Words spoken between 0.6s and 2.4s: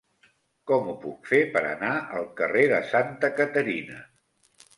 Com ho puc fer per anar al